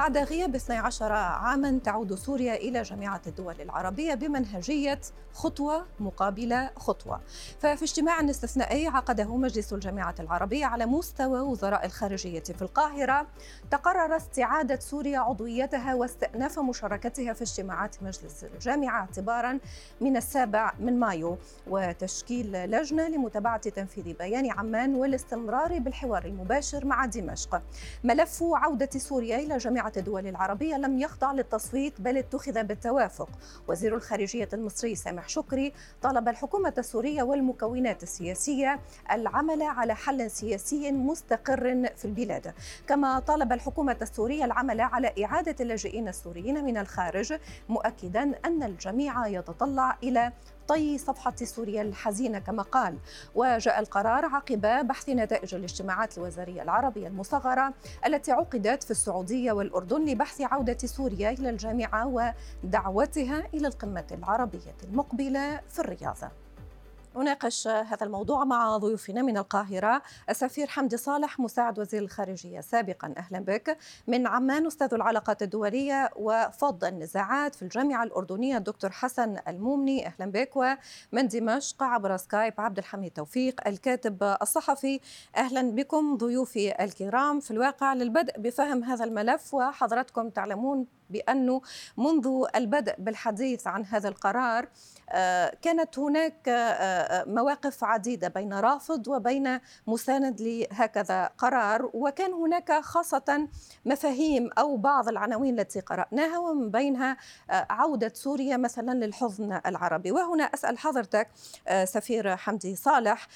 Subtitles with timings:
[0.00, 5.00] بعد غياب 12 عاما تعود سوريا إلى جامعة الدول العربية بمنهجية
[5.32, 7.20] خطوة مقابل خطوة.
[7.58, 13.26] ففي اجتماع استثنائي عقده مجلس الجامعة العربية على مستوى وزراء الخارجية في القاهرة.
[13.70, 19.58] تقرر استعادة سوريا عضويتها واستئناف مشاركتها في اجتماعات مجلس الجامعة اعتبارا
[20.00, 21.38] من السابع من مايو.
[21.66, 27.62] وتشكيل لجنة لمتابعة تنفيذ بيان عمان والاستمرار بالحوار المباشر مع دمشق.
[28.04, 33.28] ملف عودة سوريا إلى جامعة الدول العربية لم يخضع للتصويت بل اتخذ بالتوافق.
[33.68, 35.72] وزير الخارجية المصري سامح شكري
[36.02, 38.80] طالب الحكومة السورية والمكونات السياسية
[39.10, 42.54] العمل على حل سياسي مستقر في البلاد.
[42.86, 47.34] كما طالب الحكومة السورية العمل على إعادة اللاجئين السوريين من الخارج
[47.68, 50.32] مؤكدا أن الجميع يتطلع إلى
[50.70, 52.98] طي صفحة سوريا الحزينة كما قال
[53.34, 57.74] وجاء القرار عقب بحث نتائج الاجتماعات الوزارية العربية المصغرة
[58.06, 62.32] التي عقدت في السعودية والأردن لبحث عودة سوريا إلى الجامعة
[62.64, 66.16] ودعوتها إلى القمة العربية المقبلة في الرياض.
[67.16, 70.02] نناقش هذا الموضوع مع ضيوفنا من القاهرة.
[70.30, 73.14] السفير حمدي صالح مساعد وزير الخارجية سابقا.
[73.16, 73.78] أهلا بك.
[74.06, 80.06] من عمان أستاذ العلاقات الدولية وفض النزاعات في الجامعة الأردنية الدكتور حسن المومني.
[80.06, 80.56] أهلا بك.
[80.56, 85.00] ومن دمشق عبر سكايب عبد الحميد توفيق الكاتب الصحفي.
[85.36, 87.40] أهلا بكم ضيوفي الكرام.
[87.40, 91.62] في الواقع للبدء بفهم هذا الملف وحضراتكم تعلمون بأنه
[91.96, 94.68] منذ البدء بالحديث عن هذا القرار
[95.12, 102.80] آه، كانت هناك آه، آه، مواقف عديدة بين رافض وبين مساند لهكذا قرار وكان هناك
[102.80, 103.48] خاصة
[103.84, 107.16] مفاهيم أو بعض العناوين التي قرأناها ومن بينها
[107.50, 110.12] عودة سوريا مثلا للحضن العربي.
[110.12, 111.28] وهنا أسأل حضرتك
[111.84, 113.28] سفير حمدي صالح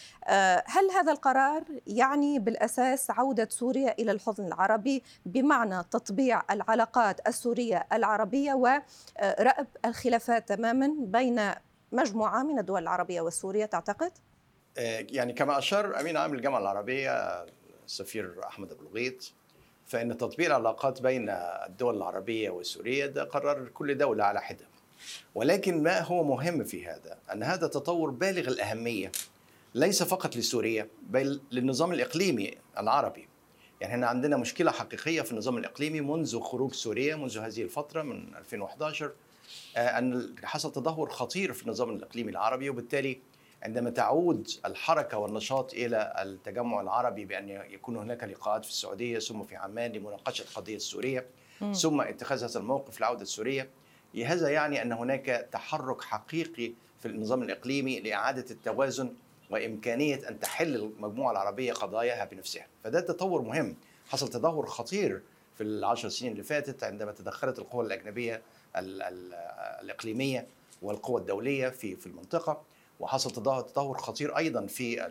[0.66, 7.86] هل هذا القرار يعني بالأساس عودة سوريا إلى الحضن العربي؟ بمعنى تطبيع العلاقات السورية السورية
[7.92, 11.50] العربية ورأب الخلافات تماما بين
[11.92, 14.12] مجموعة من الدول العربية وسوريا تعتقد؟
[14.78, 17.44] آه، يعني كما أشار أمين عام الجامعة العربية
[17.86, 19.32] السفير أحمد أبو الغيط
[19.86, 24.66] فإن تطبيق العلاقات بين الدول العربية وسوريا ده قرار كل دولة على حدة.
[25.34, 29.12] ولكن ما هو مهم في هذا؟ أن هذا تطور بالغ الأهمية
[29.74, 33.28] ليس فقط لسوريا بل للنظام الإقليمي العربي.
[33.80, 38.36] يعني إحنا عندنا مشكلة حقيقية في النظام الإقليمي منذ خروج سوريا منذ هذه الفترة من
[38.36, 39.12] 2011
[39.76, 43.20] آه، أن حصل تدهور خطير في النظام الإقليمي العربي وبالتالي
[43.62, 49.56] عندما تعود الحركة والنشاط إلى التجمع العربي بأن يكون هناك لقاءات في السعودية ثم في
[49.56, 51.26] عمان لمناقشة القضية السوريه
[51.72, 53.70] ثم اتخاذ هذا الموقف لعودة السوريه
[54.24, 59.14] هذا يعني أن هناك تحرك حقيقي في النظام الإقليمي لإعادة التوازن
[59.50, 62.66] وإمكانية أن تحل المجموعة العربية قضاياها بنفسها.
[62.84, 63.77] فده تطور مهم.
[64.09, 65.22] حصل تدهور خطير
[65.55, 68.43] في العشر سنين اللي فاتت عندما تدخلت القوى الأجنبية
[68.77, 70.47] الإقليمية
[70.83, 72.62] والقوى الدولية في في المنطقة.
[73.00, 75.10] وحصل تدهور خطير أيضا في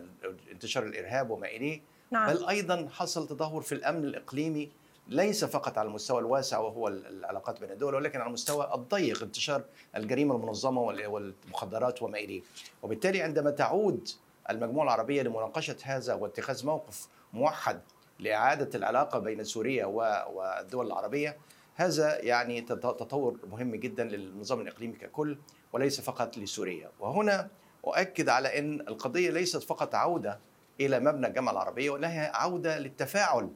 [0.52, 1.80] انتشار الإرهاب وما إليه.
[2.10, 2.32] نعم.
[2.34, 4.70] بل أيضا حصل تدهور في الأمن الإقليمي
[5.08, 9.64] ليس فقط على المستوى الواسع وهو العلاقات بين الدول ولكن على المستوى الضيق انتشار
[9.96, 12.42] الجريمة المنظمة والمخدرات وما إليه.
[12.82, 14.08] وبالتالي عندما تعود
[14.50, 17.80] المجموعة العربية لمناقشة هذا واتخاذ موقف موحد
[18.18, 21.36] لإعادة العلاقة بين سوريا والدول العربية.
[21.74, 25.38] هذا يعني تطور مهم جدا للنظام الإقليمي ككل
[25.72, 26.90] وليس فقط لسوريا.
[27.00, 27.48] وهنا
[27.86, 30.38] أؤكد على أن القضية ليست فقط عودة
[30.80, 33.50] إلى مبنى الجامعة العربية وإنها عودة للتفاعل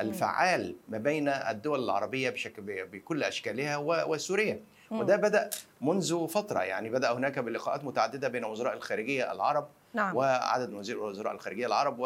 [0.00, 4.60] الفعال ما بين الدول العربية بشكل بكل أشكالها وسوريا.
[4.90, 5.50] وده بدأ
[5.80, 10.16] منذ فترة يعني بدأ هناك بلقاءات متعددة بين وزراء الخارجية العرب نعم.
[10.16, 11.96] وعدد وزراء الخارجية العرب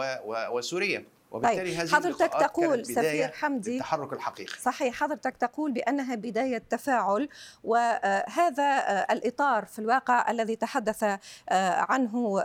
[0.53, 1.81] وسوريا وبالتالي طيب.
[1.81, 7.29] هذه حضرتك تقول سفير حمدي التحرك الحقيقي صحيح حضرتك تقول بأنها بداية تفاعل
[7.65, 11.05] وهذا الإطار في الواقع الذي تحدث
[11.51, 12.43] عنه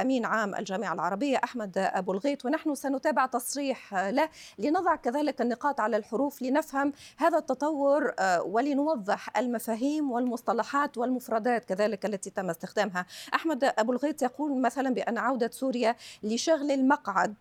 [0.00, 5.96] أمين عام الجامعة العربية أحمد أبو الغيط ونحن سنتابع تصريح له لنضع كذلك النقاط على
[5.96, 8.14] الحروف لنفهم هذا التطور
[8.44, 15.50] ولنوضح المفاهيم والمصطلحات والمفردات كذلك التي تم استخدامها أحمد أبو الغيط يقول مثلا بأن عودة
[15.52, 17.34] سوريا لشغل المقعد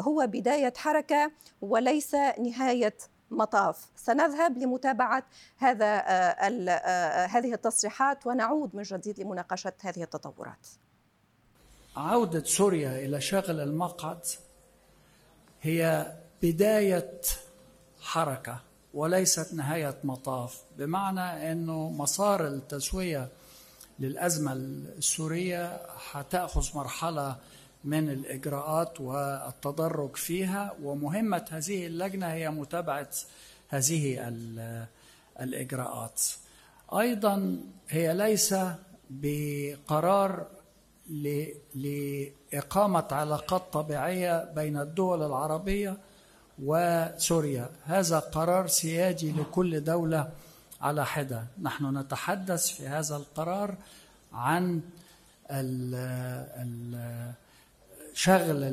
[0.00, 1.30] هو بداية حركة
[1.62, 2.96] وليس نهاية
[3.30, 3.90] مطاف.
[3.96, 10.66] سنذهب لمتابعة هذا آه، آه، هذه التصريحات ونعود من جديد لمناقشة هذه التطورات.
[11.96, 14.20] عودة سوريا إلى شغل المقعد
[15.62, 16.12] هي
[16.42, 17.20] بداية
[18.00, 18.60] حركة
[18.94, 23.28] وليست نهاية مطاف بمعنى أنه مسار التسوية
[23.98, 27.36] للأزمة السورية حتأخذ مرحلة
[27.84, 33.10] من الإجراءات والتدرج فيها ومهمة هذه اللجنة هي متابعة
[33.68, 34.32] هذه
[35.40, 36.22] الإجراءات.
[36.92, 37.58] أيضا
[37.88, 38.54] هي ليس
[39.10, 40.46] بقرار
[41.74, 45.96] لإقامة علاقات طبيعية بين الدول العربية
[46.62, 47.70] وسوريا.
[47.84, 50.30] هذا قرار سيادي لكل دولة
[50.80, 51.44] على حدة.
[51.62, 53.74] نحن نتحدث في هذا القرار
[54.32, 54.80] عن
[58.14, 58.64] شغل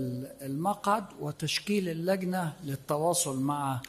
[0.41, 3.81] المقعد وتشكيل اللجنة للتواصل مع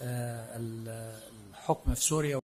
[0.00, 2.41] آه، الحكم في سوريا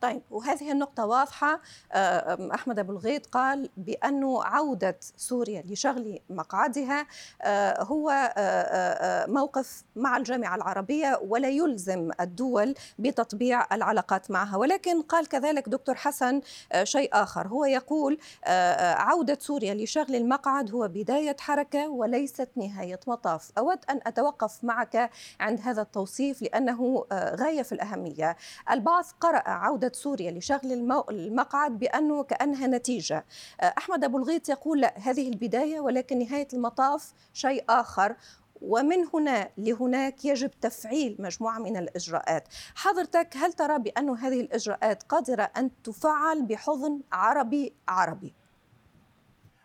[0.00, 1.60] طيب وهذه النقطة واضحة.
[1.92, 7.06] آه، أحمد أبو الغيط قال بأنه عودة سوريا لشغل مقعدها
[7.42, 14.56] آه، هو آه، موقف مع الجامعة العربية ولا يلزم الدول بتطبيع العلاقات معها.
[14.56, 16.40] ولكن قال كذلك دكتور حسن
[16.82, 17.48] شيء آخر.
[17.48, 23.50] هو يقول عودة سوريا لشغل المقعد هو بداية حركة وليست نهاية مطاف.
[23.58, 25.10] أود أن أتوقف معك
[25.40, 28.36] عند هذا التوصيف لأنه غاية في الأهمية.
[28.70, 30.72] البعض قرأ عودة سوريا لشغل
[31.10, 33.24] المقعد بأنه كأنها نتيجة.
[33.60, 38.16] آه، أحمد أبو الغيط يقول لا هذه البداية ولكن نهاية المطاف شيء آخر.
[38.60, 42.48] ومن هنا لهناك يجب تفعيل مجموعة من الإجراءات.
[42.74, 48.34] حضرتك هل ترى بأن هذه الإجراءات قادرة أن تفعل بحضن عربي عربي؟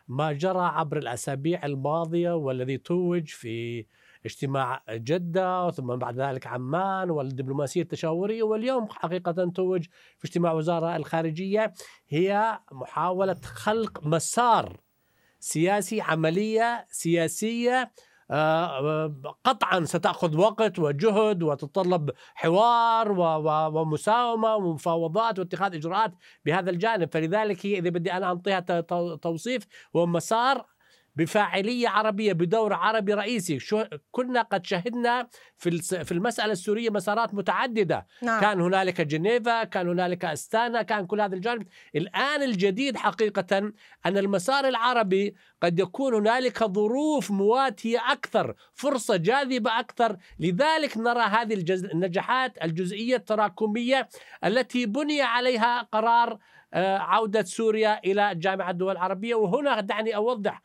[0.08, 3.86] ما جرى عبر الأسابيع الماضية والذي توج في
[4.26, 9.84] اجتماع جدة ثم بعد ذلك عمان والدبلوماسية التشاورية واليوم حقيقة توج
[10.18, 11.74] في اجتماع وزارة الخارجية
[12.10, 14.80] هي محاولة خلق مسار
[15.40, 17.92] سياسي عملية سياسية
[18.32, 23.12] آه، قطعا ستأخذ وقت وجهد وتتطلب حوار
[23.76, 26.14] ومساومة ومفاوضات واتخاذ إجراءات
[26.46, 27.14] بهذا الجانب.
[27.14, 28.60] فلذلك هي إذا بدي أنا أعطيها
[29.16, 30.66] توصيف هو مسار
[31.16, 35.28] بفاعلية عربية بدور عربي رئيسي شو كنا قد شهدنا
[35.58, 38.42] في في المسألة السورية مسارات متعددة نعم.
[38.42, 43.58] كان هنالك جنيفا كان هنالك أستانا كان كل هذا الجانب الآن الجديد حقيقة
[44.06, 51.66] أن المسار العربي قد يكون هنالك ظروف مواتية أكثر فرصة جاذبة أكثر لذلك نرى هذه.
[51.94, 54.10] النجاحات الجزئية التراكمية
[54.44, 56.40] التي بني عليها قرار
[56.76, 59.36] عودة سوريا إلى جامعة الدول العربية.
[59.36, 60.62] وهنا دعني أوضح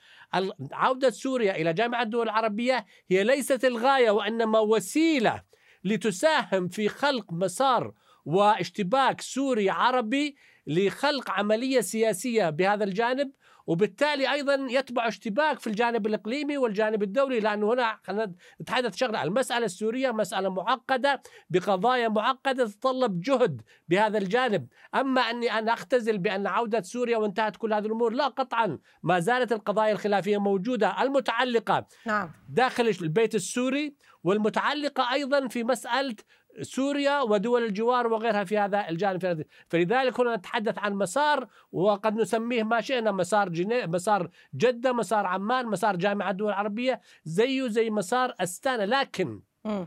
[0.73, 5.43] عودة سوريا إلى جامعة الدول العربية هي ليست الغاية وإنما وسيلة
[5.85, 7.93] لتساهم في خلق مسار
[8.25, 10.37] واشتباك سوري عربي
[10.67, 13.33] لخلق عملية سياسية بهذا الجانب.
[13.67, 19.65] وبالتالي أيضا يتبع اشتباك في الجانب الإقليمي والجانب الدولي لأنه هنا خلينا نتحدث شغلة المسألة
[19.65, 26.81] السورية مسألة معقدة بقضايا معقدة تتطلب جهد بهذا الجانب، أما أني أنا أختزل بأن عودة
[26.81, 28.79] سوريا وانتهت كل هذه الأمور لا قطعا.
[29.03, 31.03] ما زالت القضايا الخلافية موجودة.
[31.03, 32.31] المتعلقة نعم.
[32.49, 36.17] داخل البيت السوري والمتعلقة أيضا في مسألة
[36.63, 42.81] سوريا ودول الجوار وغيرها في هذا الجانب فلذلك هنا نتحدث عن مسار وقد نسميه ما
[42.81, 43.87] شئنا مسار جني...
[43.87, 48.83] مسار جدة مسار عمان مسار جامعة الدول العربية زيه زي مسار أستانا.
[48.87, 49.41] لكن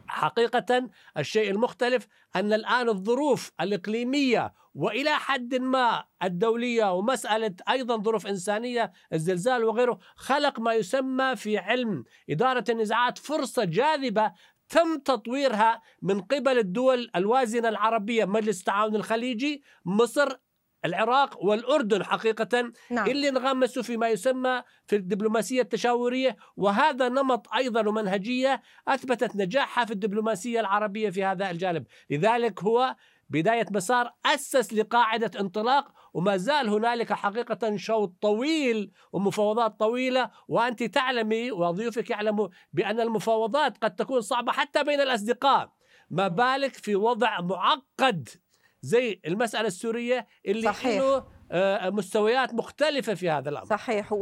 [0.07, 8.91] حقيقة الشيء المختلف أن الآن الظروف الإقليمية وإلى حد ما الدولية ومسألة أيضا ظروف إنسانية
[9.13, 14.31] الزلزال وغيره خلق ما يسمى في علم إدارة النزاعات فرصة جاذبة
[14.69, 20.37] تم تطويرها من قبل الدول الوازنة العربية مجلس التعاون الخليجي مصر
[20.85, 23.09] العراق والأردن حقيقة نعم.
[23.09, 30.59] اللي انغمسوا فيما يسمى في الدبلوماسية التشاورية وهذا نمط أيضا ومنهجية أثبتت نجاحها في الدبلوماسية
[30.59, 32.95] العربية في هذا الجانب لذلك هو
[33.29, 41.51] بداية مسار أسس لقاعدة انطلاق وما زال هنالك حقيقة شوط طويل ومفاوضات طويلة وأنت تعلمي
[41.51, 45.73] وضيوفك يعلموا بأن المفاوضات قد تكون صعبة حتى بين الأصدقاء
[46.09, 48.29] ما بالك في وضع معقد
[48.81, 51.01] زي المسألة السورية اللي صحيح.
[51.01, 51.25] له
[51.91, 53.65] مستويات مختلفة في هذا الأمر.
[53.65, 54.13] صحيح.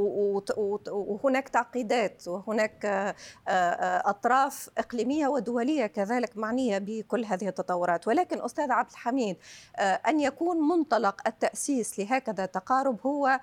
[0.91, 3.15] وهناك تعقيدات وهناك آه،
[3.47, 8.07] آه، أطراف إقليمية ودولية كذلك معنية بكل هذه التطورات.
[8.07, 9.37] ولكن أستاذ عبد الحميد
[9.79, 13.39] أن يكون منطلق التأسيس لهكذا تقارب هو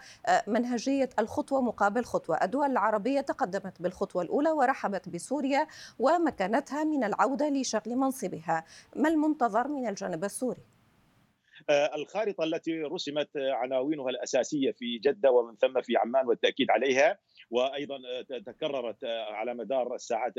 [0.46, 2.36] منهجية الخطوة مقابل خطوة.
[2.44, 5.66] الدول العربية تقدمت بالخطوة الأولى ورحبت بسوريا
[5.98, 8.64] ومكانتها من العودة لشغل منصبها.
[8.96, 10.77] ما المنتظر من الجانب السوري؟
[11.70, 17.18] آه، الخارطة التي رسمت عناوينها الأساسية في جدة ومن ثم في عمان والتأكيد عليها
[17.50, 20.32] وأيضا آه، تكررت على مدار الساعات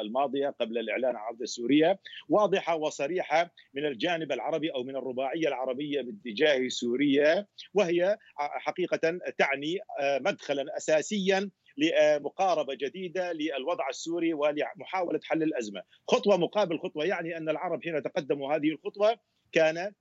[0.00, 1.98] الماضية قبل الإعلان عن عودة سوريا.
[2.28, 10.76] واضحة وصريحة من الجانب العربي أو من الرباعية العربية باتجاه سوريا وهي حقيقة تعني مدخلا
[10.76, 18.02] اساسيا لمقاربه جديدة للوضع السوري ولمحاولة حل الأزمة، خطوة مقابل خطوة يعني أن العرب حين
[18.02, 19.18] تقدموا هذه الخطوة
[19.52, 19.92] كان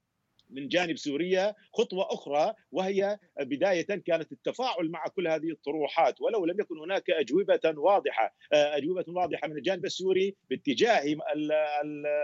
[0.50, 6.60] من جانب سوريا خطوة أخرى وهي بداية كانت التفاعل مع كل هذه الطروحات ولو لم
[6.60, 11.16] يكن هناك أجوبة واضحة أجوبة واضحة من الجانب السوري باتجاه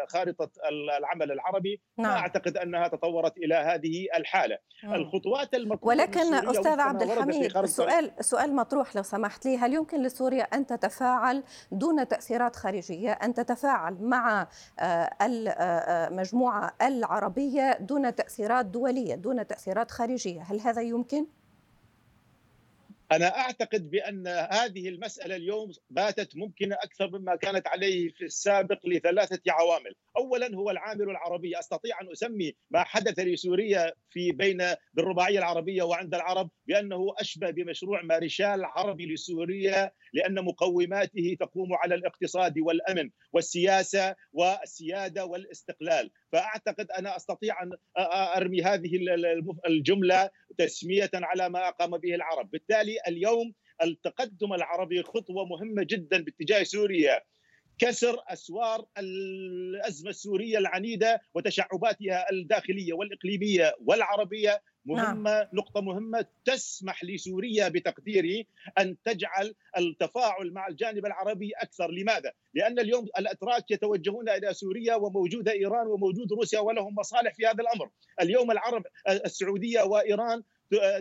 [0.09, 0.51] خارطة
[0.99, 2.11] العمل العربي نعم.
[2.11, 4.93] ما أعتقد أنها تطورت إلى هذه الحالة نعم.
[4.93, 10.43] الخطوات المطروحة ولكن أستاذ عبد الحميد سؤال سؤال مطروح لو سمحت لي هل يمكن لسوريا
[10.43, 14.47] أن تتفاعل دون تأثيرات خارجية أن تتفاعل مع
[14.79, 17.77] آه، المجموعة آه، العربية
[18.15, 21.25] تأثيرات دولية دون تأثيرات خارجية هل هذا يمكن؟
[23.11, 29.41] أنا أعتقد بأن هذه المسألة اليوم باتت ممكنة أكثر مما كانت عليه في السابق لثلاثة
[29.49, 34.63] عوامل، اولا هو العامل العربي، أستطيع أن أسمي ما حدث لسوريا في بين
[34.93, 42.59] بالرباعيه العربية وعند العرب بأنه أشبه بمشروع مارشال عربي لسوريا لأن مقوماته تقوم على الاقتصاد
[42.59, 47.71] والأمن والسياسة والسيادة والاستقلال، فأعتقد أنا أستطيع أن
[48.37, 48.91] أرمي هذه
[49.67, 56.63] الجملة تسمية على ما أقام به العرب، بالتالي اليوم التقدم العربي خطوة مهمة جدا باتجاه
[56.63, 57.21] سوريا.
[57.79, 65.47] كسر أسوار الأزمة السورية العنيدة وتشعباتها الداخلية والإقليمية والعربية مهمة نعم.
[65.53, 68.47] نقطة مهمة تسمح لسوريا بتقديري
[68.79, 75.51] أن تجعل التفاعل مع الجانب العربي أكثر لماذا لأن اليوم الأتراك يتوجهون إلى سوريا وموجوده
[75.51, 77.89] إيران وموجود روسيا ولهم مصالح في هذا الأمر
[78.21, 80.43] اليوم العرب السعودية وإيران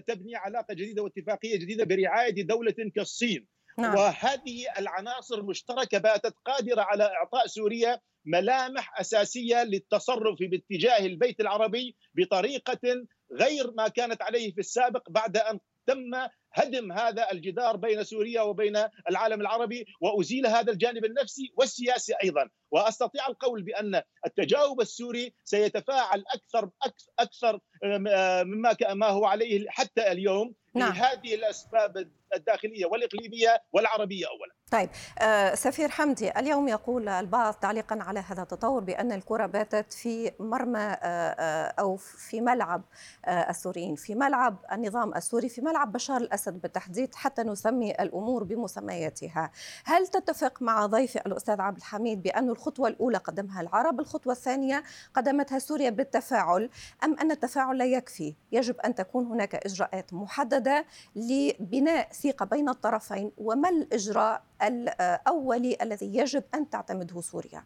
[0.06, 3.46] تبني علاقة جديدة واتفاقية جديدة برعاية دولة كالصين
[3.78, 3.94] نعم.
[3.94, 13.06] وهذه العناصر المشتركة باتت قادرة على إعطاء سوريا ملامح أساسية للتصرف باتجاه البيت العربي بطريقة
[13.32, 18.84] غير ما كانت عليه في السابق بعد أن تم هدم هذا الجدار بين سوريا وبين
[19.10, 26.70] العالم العربي وأزيل هذا الجانب النفسي والسياسي أيضا وأستطيع القول بأن التجاوب السوري سيتفاعل أكثر
[27.18, 27.60] أكثر
[28.44, 30.92] مما ما هو عليه حتى اليوم نعم.
[30.92, 34.54] لهذه الأسباب الداخلية والإقليمية والعربية اولا.
[34.70, 40.32] طيب آه سفير حمدي اليوم يقول البعض تعليقا على هذا التطور بأن الكرة باتت في
[40.40, 42.82] مرمى آه آه أو في ملعب
[43.28, 49.50] السوريين، في ملعب النظام السوري، في ملعب بشار الأسد بالتحديد حتى نسمي الأمور بمسمياتها.
[49.84, 54.82] هل تتفق مع ضيفي الأستاذ عبد الحميد بأن الخطوة الأولى قدمها العرب، الخطوة الثانية
[55.14, 56.70] قدمتها سوريا بالتفاعل
[57.04, 63.32] أم أن التفاعل لا يكفي؟ يجب أن تكون هناك إجراءات محددة لبناء ثقة بين الطرفين
[63.38, 67.64] وما الإجراء الأولي الذي يجب أن تعتمده سوريا؟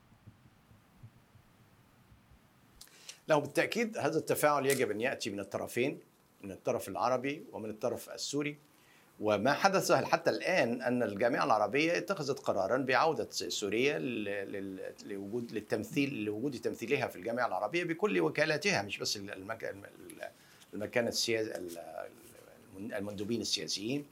[3.28, 6.00] لا بالتأكيد هذا التفاعل يجب أن يأتي من الطرفين
[6.42, 8.58] من الطرف العربي ومن الطرف السوري
[9.20, 13.98] وما حدث حتى الآن أن الجامعة العربية اتخذت قرارا بعودة سوريا
[15.04, 19.16] لوجود للتمثيل لوجود تمثيلها في الجامعة العربية بكل وكالاتها مش بس
[20.74, 21.78] المكان السياسي
[22.76, 24.06] المندوبين السياسيين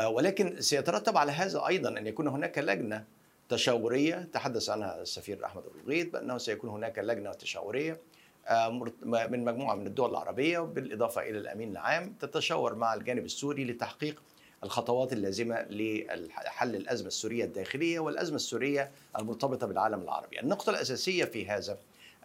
[0.00, 3.04] ولكن سيترتب على هذا أيضا أن يكون هناك لجنة
[3.48, 8.00] تشاورية تحدث عنها السفير أحمد الغيط بأنه سيكون هناك لجنة تشاورية
[8.48, 8.68] آه،
[9.02, 14.22] من مجموعة من الدول العربية بالاضافه إلى الأمين العام تتشاور مع الجانب السوري لتحقيق
[14.64, 20.40] الخطوات اللازمة لحل الأزمة السورية الداخلية والأزمة السورية المرتبطة بالعالم العربي.
[20.40, 21.78] النقطة الأساسية في هذا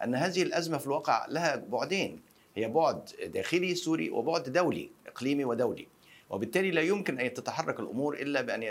[0.04, 2.20] أن هذه الأزمة في الواقع لها بعدين
[2.56, 5.86] هي بعد داخلي سوري وبعد دولي إقليمي ودولي.
[6.30, 8.62] وبالتالي لا يمكن أن تتحرك الأمور إلا بأن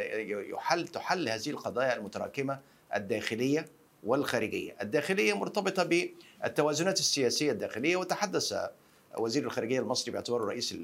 [0.51, 2.59] يحل تحل هذه القضايا المتراكمة
[2.95, 3.65] الداخلية
[4.03, 8.53] والخارجية، الداخلية مرتبطة بالتوازنات السياسية الداخلية وتحدث
[9.17, 10.75] وزير الخارجية المصري باعتباره رئيس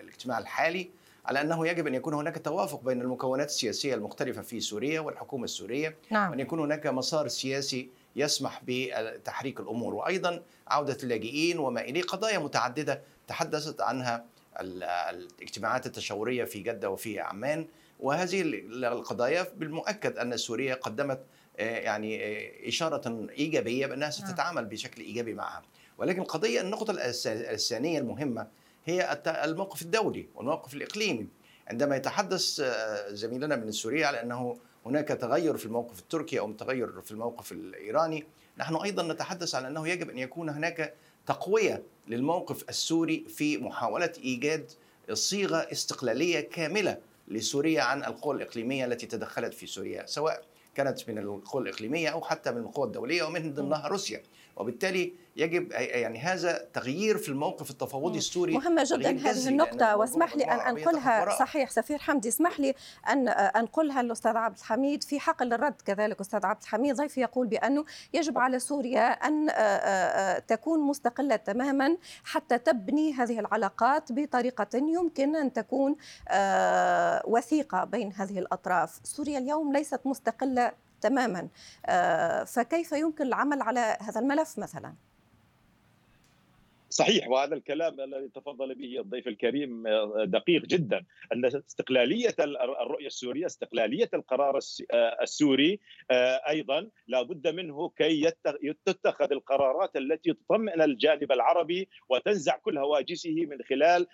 [0.00, 0.90] الاجتماع الحالي
[1.26, 5.96] على أنه يجب أن يكون هناك توافق بين المكونات السياسية المختلفة في سوريا والحكومة السورية.
[6.10, 6.30] نعم.
[6.30, 9.94] وان يكون هناك مسار سياسي يسمح بتحريك الأمور.
[9.94, 14.24] وأيضا عودة اللاجئين وما إليه قضايا متعددة تحدثت عنها
[14.60, 17.66] الاجتماعات التشاورية في جدة وفي عمان
[18.00, 21.20] وهذه القضايا بالمؤكد أن سوريا قدمت
[21.58, 24.10] آه، يعني آه، إشارة إيجابية بأنها نعم.
[24.10, 25.62] ستتعامل بشكل إيجابي معها
[25.98, 26.94] ولكن القضية النقطة
[27.26, 28.46] الثانية المهمة
[28.86, 31.26] هي الموقف الدولي والموقف الإقليمي
[31.68, 37.00] عندما يتحدث آه، زميلنا من سوريا على أنه هناك تغير في الموقف التركي أو تغير
[37.00, 38.24] في الموقف الإيراني
[38.58, 40.94] نحن أيضا نتحدث على أنه يجب أن يكون هناك
[41.28, 44.70] تقوية للموقف السوري في محاولة إيجاد
[45.12, 50.44] صيغة استقلالية كاملة لسوريا عن القوى الإقليمية التي تدخلت في سوريا سواء
[50.74, 54.22] كانت من القوى الإقليمية أو حتى من القوى الدولية ومن ضمنها روسيا.
[54.58, 59.96] وبالتالي يجب يعني هذا تغيير في الموقف التفاوضي السوري مهمة جدا هذه النقطة.
[59.96, 61.38] واسمح لي أن أنقلها.
[61.38, 62.74] صحيح سفير حمدي اسمح لي
[63.08, 65.04] أن أنقلها للأستاذ عبد الحميد.
[65.04, 67.84] في حقل الرد كذلك أستاذ عبد الحميد ضيفي يقول بأنه
[68.14, 69.48] يجب على سوريا أن
[70.46, 75.96] تكون مستقلة تماما حتى تبني هذه العلاقات بطريقة يمكن أن تكون
[77.24, 79.00] وثيقة بين هذه الأطراف.
[79.04, 81.48] سوريا اليوم ليست مستقلة تماما.
[82.44, 84.94] فكيف يمكن العمل على هذا الملف مثلا؟
[86.90, 89.88] صحيح وهذا الكلام الذي تفضل به الضيف الكريم
[90.24, 91.04] دقيق جدا.
[91.32, 94.58] أن استقلالية الرؤية السورية استقلالية القرار
[95.22, 95.80] السوري
[96.48, 98.30] أيضا لا بد منه كي
[98.84, 104.06] تتخذ القرارات التي تطمئن الجانب العربي وتنزع كل هواجسه من خلال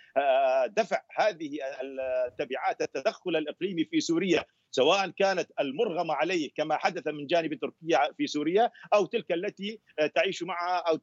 [0.67, 4.43] دفع هذه التبعات التدخل الإقليمي في سوريا.
[4.75, 9.79] سواء كانت المرغمة عليه كما حدث من جانب تركيا في سوريا أو تلك التي
[10.15, 10.95] تعيش معها أو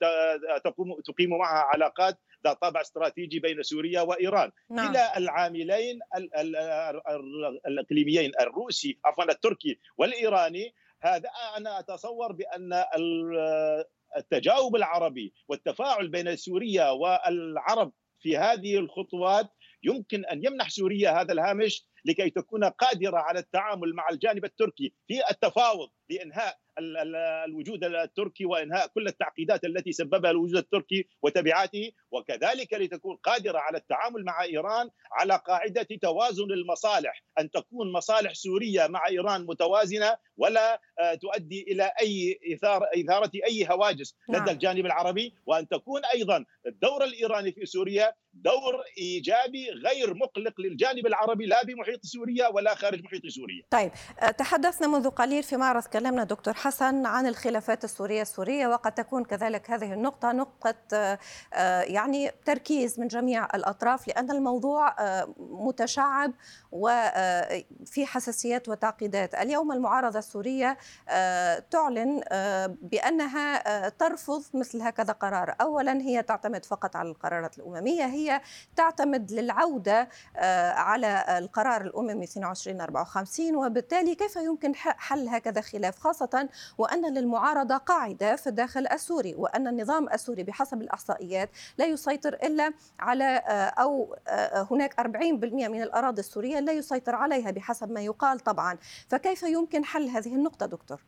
[0.64, 4.50] تقوم تقيم معها علاقات ذات طابع استراتيجي بين سوريا وإيران.
[4.70, 4.92] نعم.
[4.92, 5.98] كلا العاملين
[7.66, 10.74] الإقليميين الروسي عفوا التركي والإيراني.
[11.02, 12.84] هذا أنا أتصور بأن
[14.16, 19.50] التجاوب العربي والتفاعل بين سوريا والعرب في هذه الخطوات
[19.82, 21.91] يمكن أن يمنح سوريا هذا الهامش.
[22.04, 25.88] لكي تكون قادرة على التعامل مع الجانب التركي في التفاوض.
[26.10, 26.56] لإنهاء
[27.46, 34.24] الوجود التركي وإنهاء كل التعقيدات التي سببها الوجود التركي وتبعاته وكذلك لتكون قادرة على التعامل
[34.24, 41.14] مع إيران على قاعدة توازن المصالح أن تكون مصالح سوريا مع إيران متوازنة ولا آه،
[41.14, 44.48] تؤدي إلى أي اثاره إثارة أي هواجس لدى نعم.
[44.48, 51.46] الجانب العربي وأن تكون أيضا الدور الإيراني في سوريا دور إيجابي غير مقلق للجانب العربي
[51.46, 53.62] لا بمحيط سوريا ولا خارج محيط سوريا.
[53.70, 53.90] طيب
[54.22, 59.24] آه، تحدثنا منذ قليل في معرض تكلمنا دكتور حسن عن الخلافات السورية السورية وقد تكون
[59.24, 66.32] كذلك هذه النقطة نقطة آه، يعني تركيز من جميع الأطراف لأن الموضوع آه، متشعب
[66.72, 69.34] وفي حساسيات وتعقيدات.
[69.34, 70.78] اليوم المعارضة السورية
[71.70, 72.20] تعلن
[72.82, 75.54] بأنها ترفض مثل هكذا قرار.
[75.60, 78.40] أولا هي تعتمد فقط على القرارات الأممية هي
[78.76, 80.08] تعتمد للعودة
[80.74, 88.46] على القرار الأممي 2254 وبالتالي كيف يمكن حل هكذا خلاف؟ خاصة وأن للمعارضة قاعدة في
[88.46, 93.42] الداخل السوري وأن النظام السوري بحسب الإحصائيات لا يسيطر إلا على
[93.78, 94.16] أو
[94.70, 95.04] هناك 40%
[95.52, 100.66] من الأراضي السورية لا يسيطر عليها بحسب ما يقال طبعا فكيف يمكن حل هذه النقطة
[100.66, 101.00] دكتور؟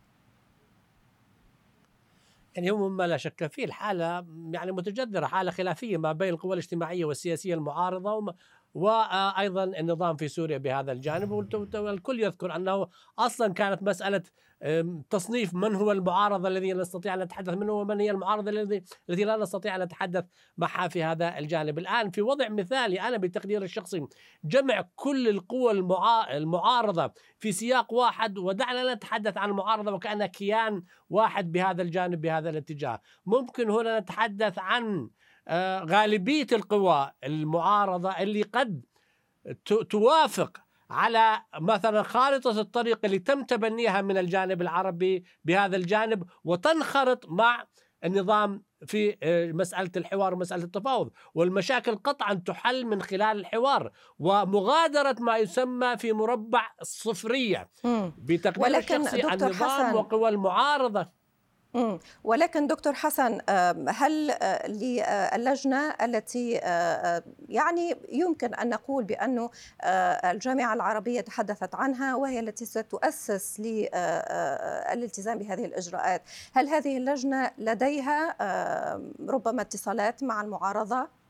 [2.55, 7.05] يعني هو مما لا شك فيه الحالة يعني متجذرة حالة خلافية ما بين القوى الاجتماعية
[7.05, 8.35] والسياسية المعارضة
[8.75, 11.31] وأيضا النظام في سوريا بهذا الجانب.
[11.75, 14.23] والكل يذكر أنه أصلا كانت مسألة
[15.11, 19.37] تصنيف من هو المعارضه الذي نستطيع أن نتحدث منه ومن هي المعارضه الذي التي لا
[19.37, 20.25] نستطيع أن نتحدث
[20.57, 21.79] معها في هذا الجانب.
[21.79, 24.07] الآن في وضع مثالي أنا بتقدير الشخصي
[24.45, 25.73] جمع كل القوى
[26.31, 33.01] المعارضة في سياق واحد ودعنا نتحدث عن المعارضة وكانها كيان واحد بهذا الجانب بهذا الاتجاه.
[33.27, 35.09] ممكن هنا نتحدث عن
[35.85, 38.85] غالبية القوى المعارضة اللي قد
[39.91, 47.67] توافق على مثلا خارطة الطريق اللي تم تبنيها من الجانب العربي بهذا الجانب وتنخرط مع
[48.05, 51.11] النظام في آه، مسألة الحوار ومسألة التفاوض.
[51.35, 57.71] والمشاكل قطعا تحل من خلال الحوار ومغادرة ما يسمى في مربع الصفرية
[58.19, 61.24] بتقدير الشخصي النظام وقوى المعارضة.
[62.25, 63.41] ولكن دكتور حسن
[63.89, 64.67] هل آه،
[65.37, 69.49] للجنة التي آه، آه، يعني يمكن أن نقول بأن
[70.25, 78.37] الجامعة العربية تحدثت عنها وهي التي ستؤسس للالتزام بهذه الإجراءات هل هذه اللجنة لديها
[79.29, 81.24] ربما اتصالات مع المعارضة؟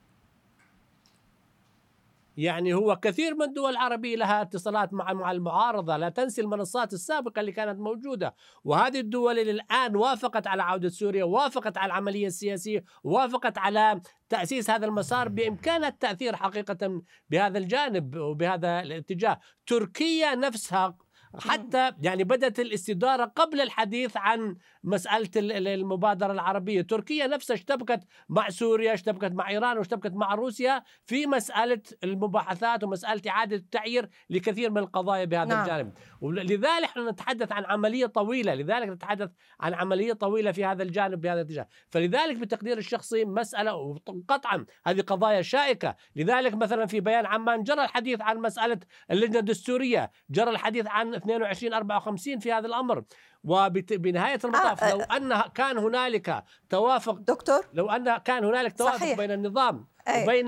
[2.37, 7.41] يعني هو كثير من الدول العربية لها اتصالات مع مع المعارضة لا تنسي المنصات السابقة
[7.41, 8.35] اللي كانت موجودة.
[8.65, 14.71] وهذه الدول اللي الآن وافقت على عودة سوريا وافقت على العملية السياسية وافقت على تأسيس
[14.71, 19.41] هذا المسار بإمكانها التأثير حقيقة بهذا الجانب وبهذا الاتجاه.
[19.67, 20.97] تركيا نفسها
[21.39, 25.31] حتى يعني بدأت الاستدارة قبل الحديث عن مسألة
[25.75, 26.83] المبادرة العربية.
[26.83, 33.23] تركيا نفسها اشتبكت مع سوريا اشتبكت مع إيران واشتبكت مع روسيا في مسألة المباحثات ومسألة
[33.29, 35.63] إعادة التعيير لكثير من القضايا بهذا نعم.
[35.63, 35.93] الجانب.
[36.21, 38.55] ولذلك إحنا نتحدث عن عملية طويلة.
[38.55, 41.69] لذلك نتحدث عن عملية طويلة في هذا الجانب بهذا الاتجاه.
[41.91, 45.97] فلذلك بتقدير الشخصي مسألة قطعا هذه قضايا شائكة.
[46.17, 48.79] لذلك مثلا في بيان عمان جرى الحديث عن مسألة
[49.11, 53.05] اللجنة الدستورية جرى الحديث عن 22 54 في هذا الأمر
[53.45, 55.17] وبنهاية المطاف آه لو آه.
[55.17, 59.19] أن كان هنالك توافق دكتور لو أن كان هنالك توافق صحيح.
[59.19, 60.23] بين النظام أي.
[60.23, 60.47] وبين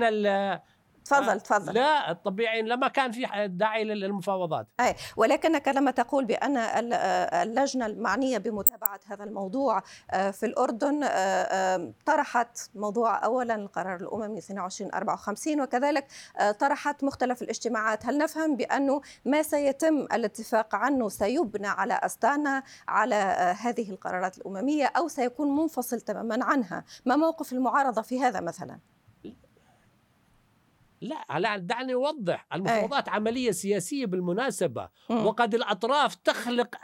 [1.09, 1.73] تفضل آه، تفضل.
[1.73, 4.67] لا الطبيعي لما كان في داعي للمفاوضات.
[4.79, 11.07] أي ولكنك لما تقول بأن آه، اللجنة المعنية بمتابعة هذا الموضوع آه، في الأردن
[12.05, 16.07] طرحت موضوع أولا القرار الأممي 2254 وكذلك
[16.59, 18.05] طرحت مختلف الاجتماعات.
[18.05, 23.15] هل نفهم بأنه ما سيتم الاتفاق عنه سيبنى على أستانا على
[23.61, 28.79] هذه القرارات الأممية أو سيكون منفصل تماما عنها؟ ما موقف المعارضة في هذا مثلا؟
[31.01, 32.47] لا لا دعني أوضح.
[32.53, 34.89] المفاوضات عملية سياسية بالمناسبة.
[35.09, 36.75] وقد الأطراف تخلق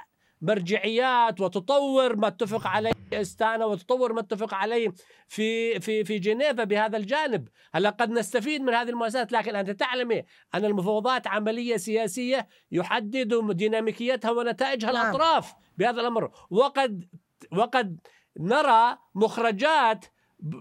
[0.41, 4.93] مرجعيات وتطور ما اتفق عليه إستانا وتطور ما اتفق عليه
[5.27, 10.23] في في في جنيفا بهذا الجانب، هلا قد نستفيد من هذه المؤسسات لكن أنت تعلمي
[10.55, 15.05] أن المفاوضات عملية سياسية يحدد ديناميكيتها ونتائجها نعم.
[15.05, 17.09] الأطراف بهذا الأمر، وقد
[17.51, 17.99] وقد
[18.39, 20.05] نرى مخرجات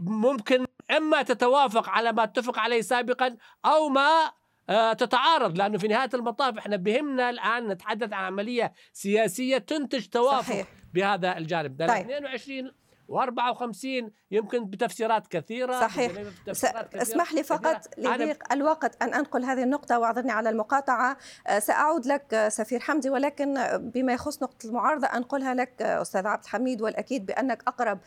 [0.03, 0.65] ممكن
[0.97, 4.33] إما تتوافق على ما اتفق عليه سابقا أو ما
[4.69, 10.53] آه، تتعارض لأنه في نهاية المطاف إحنا بهمنا الآن نتحدث عن عملية سياسية تنتج توافق
[10.53, 10.67] صحيح.
[10.95, 12.11] بهذا الجانب ده طيب.
[12.11, 12.73] 22
[13.09, 16.13] و54 يمكن بتفسيرات كثيرة صحيح.
[16.47, 17.03] بتفسيرات كثيرة.
[17.03, 21.17] اسمح لي فقط لضيق الوقت أن أنقل هذه النقطة وأعذرني على المقاطعة.
[21.47, 23.55] آه، سأعود لك آه، سفير حمدي ولكن
[23.95, 27.99] بما يخص نقطة المعارضة أنقلها لك أستاذ عبد الحميد والأكيد بأنك أقرب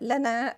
[0.00, 0.54] لنا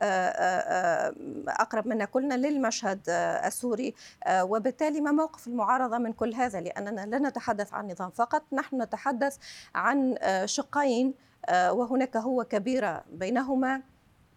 [1.49, 3.01] أقرب منا كلنا للمشهد
[3.47, 3.95] السوري.
[4.31, 9.37] وبالتالي ما موقف المعارضة من كل هذا؟ لأننا لا نتحدث عن نظام فقط نحن نتحدث
[9.75, 11.15] عن شقين
[11.51, 13.83] وهناك هو كبيرة بينهما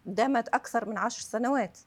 [0.06, 1.78] دامت أكثر من عشر سنوات.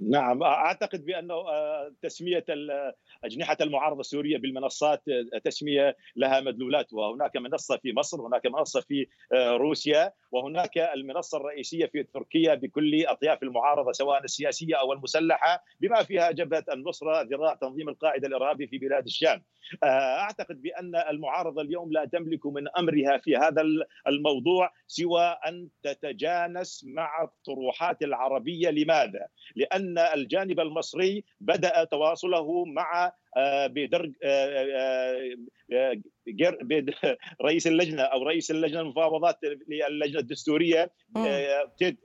[0.00, 1.92] نعم أعتقد بأنه آه،
[3.24, 8.80] تسميه أجنحة المعارضة السورية بالمنصات آه، تسمية لها مدلولات وهناك منصة في مصر هناك منصة
[8.80, 16.02] في روسيا وهناك المنصة الرئيسية في تركيا بكل أطياف المعارضة سواء السياسية أو المسلحة بما
[16.02, 19.42] فيها جبهة النصرة ذراع تنظيم القاعده الإرهابي في بلاد الشام.
[19.82, 23.62] آه، أعتقد بأن المعارضة اليوم لا تملك من أمرها في هذا
[24.08, 33.13] الموضوع سوى أن تتجانس مع الطروحات العربية لماذا؟ لأن الجانب المصري بدأ تواصله مع آه،
[33.68, 35.36] بدرج آه،
[37.42, 40.90] رئيس اللجنة أو رئيس اللجنة المفاوضات للجنه الدستورية
[41.78, 41.96] تيد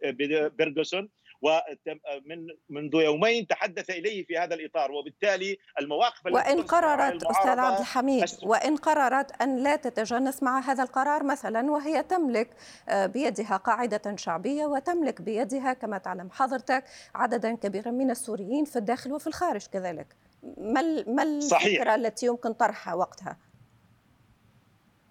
[0.57, 1.09] بيرغسون.
[1.41, 4.91] ومن منذ يومين تحدث إليه في هذا الإطار.
[4.91, 11.23] وبالتالي المواقف وإن قررت أستاذ عبد الحميد وإن قررت أن لا تتجانس مع هذا القرار
[11.23, 12.49] مثلا وهي تملك
[12.89, 16.83] آه، بيدها قاعدة شعبية وتملك بيدها كما تعلم حضرتك
[17.15, 20.28] عددا كبيرا من السوريين في الداخل وفي الخارج كذلك.
[20.43, 23.38] ما ما الفكرة التي يمكن طرحها وقتها؟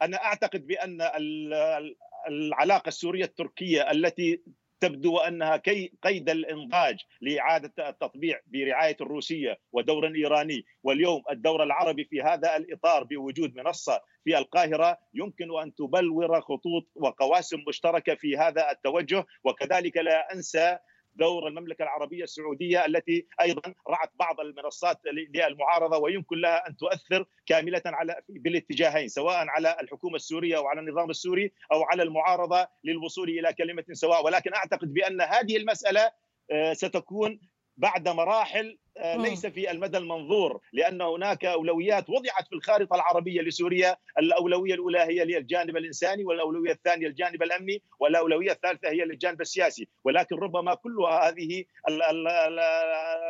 [0.03, 0.99] أنا أعتقد بأن
[2.29, 4.43] العلاقة السورية التركية التي
[4.81, 12.23] تبدو أنها كي قيد الإنضاج لإعادة التطبيع برعاية الروسية ودور إيراني واليوم الدور العربي في
[12.23, 19.27] هذا الإطار بوجود منصة في القاهرة يمكن أن تبلور خطوط وقواسم مشتركة في هذا التوجه
[19.45, 20.79] وكذلك لا أنسى
[21.18, 25.00] دور المملكة العربية السعودية التي أيضا رعت بعض المنصات
[25.35, 31.11] للمعارضة ويمكن لها أن تؤثر كاملة على بالاتجاهين سواء على الحكومة السورية أو على النظام
[31.11, 34.24] السوري أو على المعارضة للوصول إلى كلمة سواء.
[34.24, 36.11] ولكن أعتقد بأن هذه المسألة
[36.50, 37.40] آه، ستكون
[37.76, 44.74] بعد مراحل ليس في المدى المنظور لأن هناك أولويات وضعت في الخارطة العربية لسوريا، الأولوية
[44.74, 50.74] الأولى هي للجانب الإنساني والأولوية الثانية الجانب الأمني والأولوية الثالثة هي للجانب السياسي، ولكن ربما
[50.74, 51.64] كل هذه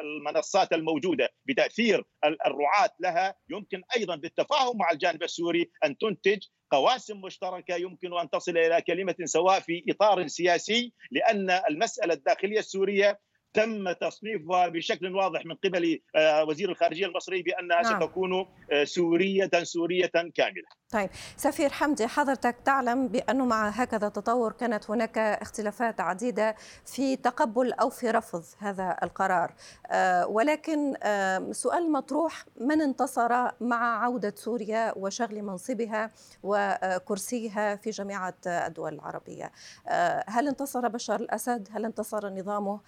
[0.02, 2.04] المنصات الموجودة بتأثير
[2.46, 3.34] الرعاة لها.
[3.50, 6.38] يمكن أيضا بالتفاهم مع الجانب السوري أن تنتج
[6.70, 13.20] قواسم مشتركة يمكن أن تصل إلى كلمة سواء في إطار سياسي لأن المسألة الداخلية السورية
[13.52, 18.00] تم تصنيفها بشكل واضح من قبل آه، وزير الخارجية المصري بأنها نعم.
[18.00, 24.90] ستكون آه، سورية سورية كاملة طيب سفير حمدي حضرتك تعلم بأنه مع هكذا تطور كانت
[24.90, 29.54] هناك اختلافات عديدة في تقبل أو في رفض هذا القرار
[29.86, 36.10] آه، ولكن آه، سؤال مطروح من انتصر مع عودة سوريا وشغل منصبها
[36.42, 39.52] وكرسيها في جامعة الدول العربية
[39.88, 42.80] آه، هل انتصر بشار الأسد؟ هل انتصر نظامه؟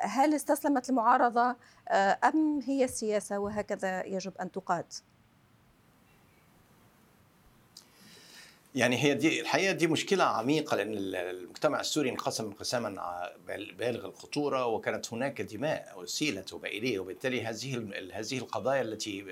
[0.00, 1.56] هل استسلمت المعارضة
[2.24, 4.92] أم هي السياسة وهكذا يجب أن تقاد؟
[8.74, 13.30] يعني هي دي الحقيقة دي مشكلة عميقة لأن المجتمع السوري انقسم انقساما
[13.78, 19.24] بالغ الخطورة وكانت هناك دماء اسيلت وما اليه وبالتالي هذه هذه القضايا التي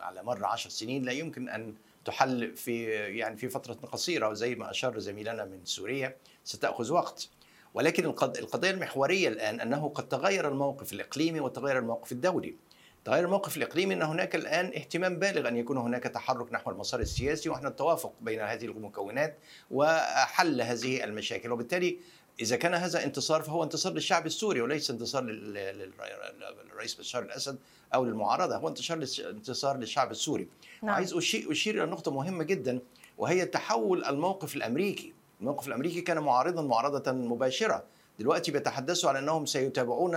[0.00, 1.74] على مر عشر سنين لا يمكن أن
[2.04, 2.84] تحل في
[3.18, 7.28] يعني في فترة قصيرة وزي ما أشار زميلنا من سوريا ستأخذ وقت.
[7.74, 12.54] ولكن القضية المحورية الآن أنه قد تغير الموقف الإقليمي وتغير الموقف الدولي.
[13.08, 17.48] تغير الموقف الاقليمي إن هناك الآن اهتمام بالغ أن يكون هناك تحرك نحو المسار السياسي
[17.48, 19.38] ونحن التوافق بين هذه المكونات
[19.70, 21.52] وحل هذه المشاكل.
[21.52, 21.98] وبالتالي
[22.40, 27.58] إذا كان هذا انتصار فهو انتصار للشعب السوري وليس انتصار للرئيس بشار الأسد
[27.94, 30.48] أو للمعارضة هو انتصار انتصار للشعب السوري.
[30.82, 30.94] نعم.
[30.94, 32.80] عايز أشير إلى نقطة مهمة جدا
[33.18, 35.12] وهي تحول الموقف الأمريكي.
[35.40, 37.84] الموقف الأمريكي كان معارضا معارضة مباشرة
[38.18, 40.16] دلوقتي بيتحدثوا على إنهم سيتابعون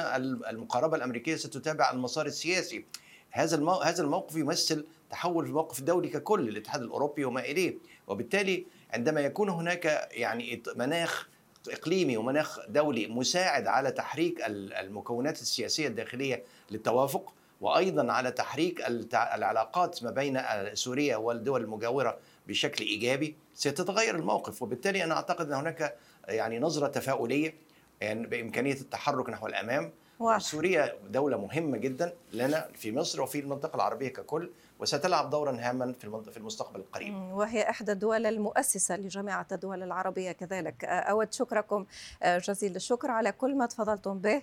[0.50, 2.86] المقاربة الأمريكية ستتابع المسار السياسي.
[3.32, 7.78] هذا هذا الموقف يمثل تحول في الموقف الدولي ككل الاتحاد الأوروبي وما إليه.
[8.08, 11.28] وبالتالي عندما يكون هناك يعني مناخ
[11.70, 18.82] إقليمي ومناخ دولي مساعد على تحريك المكونات السياسية الداخلية للتوافق وأيضا على تحريك
[19.14, 20.42] العلاقات ما بين
[20.74, 24.62] سوريا والدول المجاورة بشكل إيجابي سيتغير الموقف.
[24.62, 27.54] وبالتالي أنا أعتقد أن هناك يعني نظرة تفاؤلية
[28.02, 29.94] يعني بإمكانية التحرك نحو الأمام.
[30.22, 30.40] واضح.
[30.40, 36.22] سوريا دولة مهمة جدا لنا في مصر وفي المنطقة العربية ككل وستلعب دورا هاما في
[36.32, 37.14] في المستقبل القريب.
[37.16, 40.84] وهي إحدى الدول المؤسسة لجامعة الدول العربية كذلك.
[40.86, 41.86] أود شكركم
[42.26, 44.42] جزيل الشكر على كل ما تفضلتم به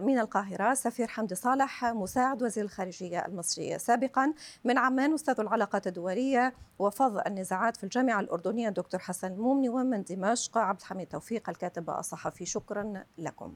[0.00, 6.54] من القاهرة سفير حمدي صالح مساعد وزير الخارجية المصرية سابقا من عمان أستاذ العلاقات الدولية
[6.78, 12.46] وفض النزاعات في الجامعة الأردنية دكتور حسن المومني ومن دمشق عبد الحميد توفيق الكاتب الصحفي
[12.46, 13.54] شكرا لكم.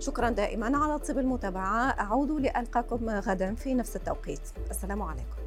[0.00, 2.00] شكرا دائما على طيب المتابعة.
[2.00, 4.40] أعود لألقاكم غدا في نفس التوقيت.
[4.70, 5.45] السلام عليكم.